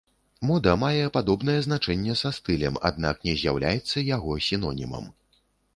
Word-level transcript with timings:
Мода 0.51 0.71
мае 0.83 1.03
падобнае 1.17 1.55
значэнне 1.67 2.15
са 2.23 2.33
стылем, 2.39 2.81
аднак 2.91 3.23
не 3.29 3.39
з'яўляецца 3.43 4.07
яго 4.15 4.41
сінонімам. 4.49 5.05